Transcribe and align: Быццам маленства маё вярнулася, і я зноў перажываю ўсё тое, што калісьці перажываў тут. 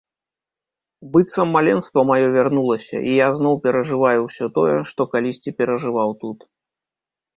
Быццам 1.15 1.47
маленства 1.57 2.05
маё 2.11 2.27
вярнулася, 2.37 2.97
і 3.11 3.13
я 3.17 3.27
зноў 3.41 3.55
перажываю 3.67 4.19
ўсё 4.25 4.45
тое, 4.59 4.75
што 4.93 5.01
калісьці 5.13 5.55
перажываў 5.61 6.09
тут. 6.25 6.39